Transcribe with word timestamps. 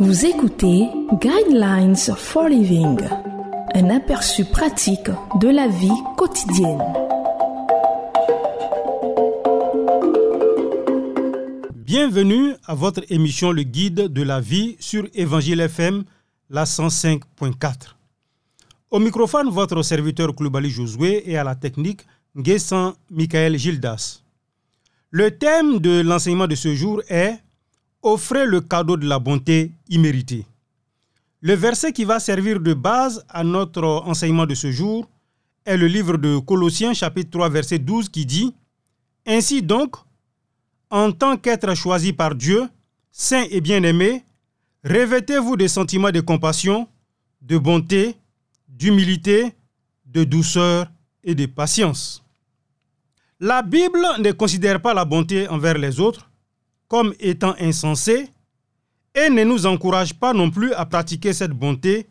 Vous 0.00 0.26
écoutez 0.26 0.88
Guidelines 1.20 1.96
for 1.96 2.48
Living, 2.48 3.00
un 3.74 3.90
aperçu 3.90 4.44
pratique 4.44 5.10
de 5.40 5.48
la 5.48 5.66
vie 5.66 5.90
quotidienne. 6.16 6.80
Bienvenue 11.74 12.54
à 12.64 12.76
votre 12.76 13.02
émission 13.10 13.50
Le 13.50 13.64
Guide 13.64 14.06
de 14.12 14.22
la 14.22 14.40
vie 14.40 14.76
sur 14.78 15.08
Évangile 15.14 15.62
FM, 15.62 16.04
la 16.48 16.62
105.4. 16.62 17.96
Au 18.92 19.00
microphone, 19.00 19.50
votre 19.50 19.82
serviteur 19.82 20.32
Kloubali 20.32 20.70
Josué 20.70 21.28
et 21.28 21.36
à 21.36 21.42
la 21.42 21.56
technique, 21.56 22.02
Nguessan 22.36 22.94
Michael 23.10 23.58
Gildas. 23.58 24.22
Le 25.10 25.36
thème 25.36 25.80
de 25.80 26.02
l'enseignement 26.02 26.46
de 26.46 26.54
ce 26.54 26.72
jour 26.76 27.02
est 27.08 27.40
Offrez 28.02 28.46
le 28.46 28.60
cadeau 28.60 28.96
de 28.96 29.06
la 29.08 29.18
bonté 29.18 29.72
imméritée. 29.88 30.46
Le 31.40 31.54
verset 31.54 31.92
qui 31.92 32.04
va 32.04 32.20
servir 32.20 32.60
de 32.60 32.72
base 32.72 33.24
à 33.28 33.42
notre 33.42 33.84
enseignement 33.84 34.46
de 34.46 34.54
ce 34.54 34.70
jour 34.70 35.08
est 35.64 35.76
le 35.76 35.86
livre 35.86 36.16
de 36.16 36.38
Colossiens 36.38 36.94
chapitre 36.94 37.30
3 37.30 37.48
verset 37.48 37.78
12 37.78 38.08
qui 38.08 38.24
dit 38.24 38.54
Ainsi 39.26 39.62
donc, 39.62 39.96
en 40.90 41.10
tant 41.12 41.36
qu'être 41.36 41.74
choisi 41.74 42.12
par 42.12 42.34
Dieu, 42.34 42.68
saint 43.10 43.44
et 43.50 43.60
bien-aimé, 43.60 44.24
revêtez-vous 44.84 45.56
des 45.56 45.68
sentiments 45.68 46.12
de 46.12 46.20
compassion, 46.20 46.88
de 47.42 47.58
bonté, 47.58 48.16
d'humilité, 48.68 49.54
de 50.06 50.22
douceur 50.24 50.90
et 51.24 51.34
de 51.34 51.46
patience. 51.46 52.24
La 53.40 53.62
Bible 53.62 54.04
ne 54.20 54.32
considère 54.32 54.80
pas 54.80 54.94
la 54.94 55.04
bonté 55.04 55.48
envers 55.48 55.78
les 55.78 56.00
autres 56.00 56.27
comme 56.88 57.14
étant 57.20 57.54
insensée 57.60 58.28
et 59.14 59.30
ne 59.30 59.44
nous 59.44 59.66
encourage 59.66 60.14
pas 60.14 60.32
non 60.32 60.50
plus 60.50 60.72
à 60.72 60.86
pratiquer 60.86 61.32
cette 61.32 61.52
bonté 61.52 62.08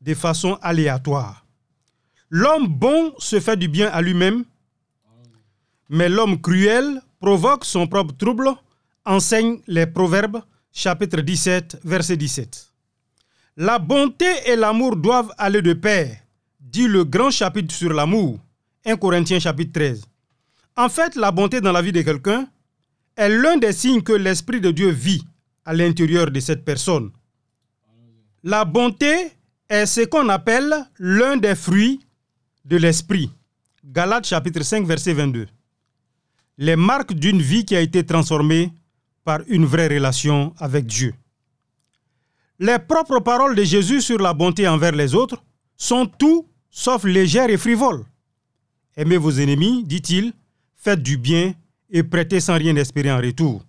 de 0.00 0.14
façon 0.14 0.58
aléatoire. 0.62 1.44
L'homme 2.30 2.66
bon 2.66 3.14
se 3.18 3.40
fait 3.40 3.56
du 3.56 3.68
bien 3.68 3.88
à 3.88 4.02
lui-même, 4.02 4.44
mais 5.88 6.08
l'homme 6.08 6.40
cruel 6.40 7.00
provoque 7.20 7.64
son 7.64 7.86
propre 7.86 8.14
trouble, 8.16 8.50
enseigne 9.04 9.60
les 9.66 9.86
Proverbes, 9.86 10.42
chapitre 10.72 11.20
17, 11.22 11.80
verset 11.84 12.16
17. 12.16 12.70
La 13.56 13.78
bonté 13.78 14.26
et 14.46 14.56
l'amour 14.56 14.96
doivent 14.96 15.32
aller 15.38 15.62
de 15.62 15.72
pair, 15.72 16.16
dit 16.60 16.86
le 16.86 17.04
grand 17.04 17.30
chapitre 17.30 17.74
sur 17.74 17.92
l'amour, 17.92 18.38
1 18.84 18.96
Corinthiens 18.96 19.40
chapitre 19.40 19.72
13. 19.72 20.04
En 20.76 20.88
fait, 20.88 21.16
la 21.16 21.32
bonté 21.32 21.60
dans 21.60 21.72
la 21.72 21.82
vie 21.82 21.92
de 21.92 22.02
quelqu'un 22.02 22.46
est 23.18 23.28
l'un 23.28 23.56
des 23.56 23.72
signes 23.72 24.02
que 24.02 24.12
l'Esprit 24.12 24.60
de 24.60 24.70
Dieu 24.70 24.90
vit 24.90 25.24
à 25.64 25.74
l'intérieur 25.74 26.30
de 26.30 26.38
cette 26.38 26.64
personne. 26.64 27.10
La 28.44 28.64
bonté 28.64 29.32
est 29.68 29.86
ce 29.86 30.02
qu'on 30.06 30.28
appelle 30.28 30.72
l'un 31.00 31.36
des 31.36 31.56
fruits 31.56 32.00
de 32.64 32.76
l'Esprit. 32.76 33.30
Galates 33.84 34.28
chapitre 34.28 34.62
5 34.62 34.86
verset 34.86 35.14
22. 35.14 35.48
Les 36.58 36.76
marques 36.76 37.12
d'une 37.12 37.42
vie 37.42 37.64
qui 37.64 37.74
a 37.74 37.80
été 37.80 38.06
transformée 38.06 38.72
par 39.24 39.40
une 39.48 39.66
vraie 39.66 39.88
relation 39.88 40.54
avec 40.58 40.86
Dieu. 40.86 41.12
Les 42.60 42.78
propres 42.78 43.18
paroles 43.18 43.56
de 43.56 43.64
Jésus 43.64 44.00
sur 44.00 44.18
la 44.18 44.32
bonté 44.32 44.68
envers 44.68 44.92
les 44.92 45.14
autres 45.14 45.42
sont 45.76 46.06
tout 46.06 46.46
sauf 46.70 47.02
légères 47.02 47.50
et 47.50 47.56
frivoles. 47.56 48.04
Aimez 48.96 49.16
vos 49.16 49.32
ennemis, 49.32 49.82
dit-il, 49.84 50.32
faites 50.76 51.02
du 51.02 51.18
bien 51.18 51.52
et 51.90 52.02
prêtez 52.02 52.40
sans 52.40 52.56
rien 52.58 52.76
espérer 52.76 53.10
en 53.12 53.18
retour. 53.18 53.64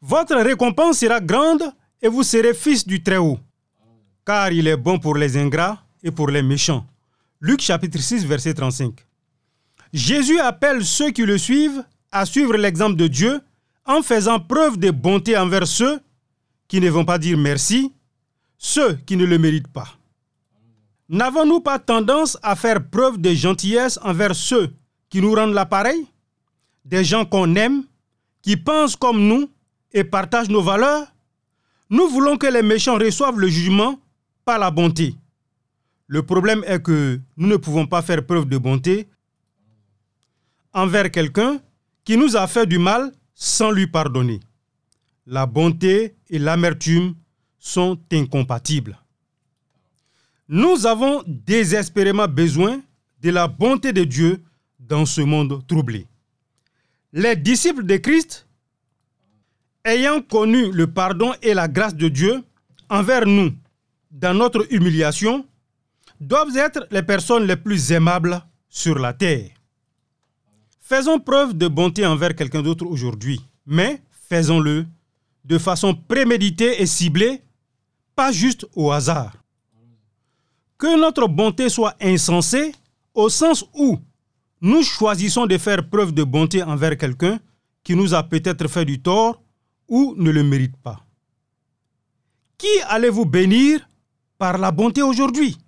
Votre 0.00 0.36
récompense 0.36 0.98
sera 0.98 1.20
grande 1.20 1.62
et 2.00 2.08
vous 2.08 2.22
serez 2.22 2.54
fils 2.54 2.86
du 2.86 3.02
Très-Haut, 3.02 3.38
car 4.24 4.50
il 4.52 4.66
est 4.66 4.76
bon 4.76 4.98
pour 4.98 5.16
les 5.16 5.36
ingrats 5.36 5.82
et 6.02 6.10
pour 6.10 6.28
les 6.28 6.42
méchants. 6.42 6.84
Luc 7.40 7.60
chapitre 7.60 7.98
6 7.98 8.24
verset 8.26 8.54
35. 8.54 8.94
Jésus 9.92 10.38
appelle 10.38 10.84
ceux 10.84 11.10
qui 11.10 11.22
le 11.22 11.38
suivent 11.38 11.84
à 12.10 12.24
suivre 12.26 12.56
l'exemple 12.56 12.96
de 12.96 13.06
Dieu 13.06 13.40
en 13.84 14.02
faisant 14.02 14.40
preuve 14.40 14.78
de 14.78 14.90
bonté 14.90 15.36
envers 15.36 15.66
ceux 15.66 16.00
qui 16.68 16.80
ne 16.80 16.88
vont 16.88 17.04
pas 17.04 17.18
dire 17.18 17.36
merci, 17.36 17.92
ceux 18.58 18.94
qui 19.06 19.16
ne 19.16 19.24
le 19.24 19.38
méritent 19.38 19.68
pas. 19.68 19.88
N'avons-nous 21.08 21.60
pas 21.60 21.78
tendance 21.78 22.38
à 22.42 22.56
faire 22.56 22.88
preuve 22.88 23.18
de 23.18 23.34
gentillesse 23.34 23.98
envers 24.02 24.34
ceux 24.34 24.72
qui 25.10 25.20
nous 25.20 25.34
rendent 25.34 25.52
l'appareil? 25.52 26.06
Des 26.84 27.04
gens 27.04 27.24
qu'on 27.24 27.54
aime, 27.54 27.84
qui 28.42 28.56
pensent 28.56 28.96
comme 28.96 29.20
nous 29.26 29.48
et 29.92 30.04
partagent 30.04 30.48
nos 30.48 30.62
valeurs 30.62 31.06
Nous 31.90 32.08
voulons 32.08 32.36
que 32.36 32.46
les 32.46 32.62
méchants 32.62 32.98
reçoivent 32.98 33.38
le 33.38 33.48
jugement, 33.48 34.00
pas 34.44 34.58
la 34.58 34.70
bonté. 34.70 35.14
Le 36.08 36.22
problème 36.22 36.64
est 36.66 36.82
que 36.82 37.20
nous 37.36 37.46
ne 37.48 37.56
pouvons 37.56 37.86
pas 37.86 38.02
faire 38.02 38.26
preuve 38.26 38.46
de 38.46 38.58
bonté 38.58 39.08
envers 40.72 41.10
quelqu'un 41.10 41.60
qui 42.04 42.16
nous 42.16 42.36
a 42.36 42.46
fait 42.46 42.66
du 42.66 42.78
mal 42.78 43.12
sans 43.34 43.70
lui 43.70 43.86
pardonner. 43.86 44.40
La 45.26 45.46
bonté 45.46 46.16
et 46.28 46.38
l'amertume 46.38 47.14
sont 47.58 47.98
incompatibles. 48.12 48.98
Nous 50.48 50.84
avons 50.86 51.22
désespérément 51.26 52.26
besoin 52.26 52.82
de 53.22 53.30
la 53.30 53.46
bonté 53.46 53.92
de 53.92 54.04
Dieu 54.04 54.42
dans 54.80 55.06
ce 55.06 55.20
monde 55.20 55.64
troublé. 55.66 56.06
Les 57.14 57.36
disciples 57.36 57.84
de 57.84 57.96
Christ, 57.98 58.46
ayant 59.84 60.22
connu 60.22 60.72
le 60.72 60.86
pardon 60.86 61.34
et 61.42 61.52
la 61.52 61.68
grâce 61.68 61.94
de 61.94 62.08
Dieu 62.08 62.42
envers 62.88 63.26
nous 63.26 63.52
dans 64.10 64.32
notre 64.32 64.72
humiliation, 64.72 65.46
doivent 66.20 66.56
être 66.56 66.86
les 66.90 67.02
personnes 67.02 67.44
les 67.44 67.56
plus 67.56 67.92
aimables 67.92 68.42
sur 68.68 68.98
la 68.98 69.12
terre. 69.12 69.50
Faisons 70.80 71.18
preuve 71.18 71.52
de 71.54 71.68
bonté 71.68 72.06
envers 72.06 72.34
quelqu'un 72.34 72.62
d'autre 72.62 72.86
aujourd'hui, 72.86 73.40
mais 73.66 74.00
faisons-le 74.28 74.86
de 75.44 75.58
façon 75.58 75.94
préméditée 75.94 76.80
et 76.80 76.86
ciblée, 76.86 77.42
pas 78.16 78.32
juste 78.32 78.66
au 78.74 78.90
hasard. 78.90 79.34
Que 80.78 80.98
notre 80.98 81.28
bonté 81.28 81.68
soit 81.68 81.94
insensée 82.00 82.72
au 83.14 83.28
sens 83.28 83.66
où 83.74 83.98
nous 84.62 84.84
choisissons 84.84 85.46
de 85.46 85.58
faire 85.58 85.88
preuve 85.88 86.12
de 86.12 86.22
bonté 86.22 86.62
envers 86.62 86.96
quelqu'un 86.96 87.40
qui 87.82 87.96
nous 87.96 88.14
a 88.14 88.22
peut-être 88.22 88.68
fait 88.68 88.84
du 88.84 89.02
tort 89.02 89.42
ou 89.88 90.14
ne 90.16 90.30
le 90.30 90.44
mérite 90.44 90.76
pas. 90.76 91.04
Qui 92.56 92.68
allez-vous 92.88 93.26
bénir 93.26 93.80
par 94.38 94.56
la 94.58 94.70
bonté 94.70 95.02
aujourd'hui? 95.02 95.58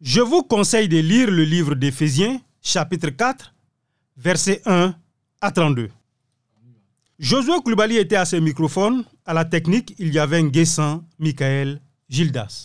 Je 0.00 0.20
vous 0.20 0.42
conseille 0.42 0.88
de 0.88 0.98
lire 0.98 1.30
le 1.30 1.44
livre 1.44 1.76
d'Éphésiens, 1.76 2.40
chapitre 2.60 3.10
4, 3.10 3.54
versets 4.16 4.60
1 4.66 4.94
à 5.40 5.50
32. 5.52 5.88
Josué 7.20 7.52
Koulibaly 7.64 7.96
était 7.96 8.16
à 8.16 8.24
ce 8.24 8.36
microphone. 8.36 9.04
À 9.24 9.34
la 9.34 9.44
technique, 9.44 9.94
il 9.98 10.12
y 10.12 10.18
avait 10.18 10.42
Nguessan, 10.42 11.04
Michael, 11.18 11.80
Gildas. 12.08 12.64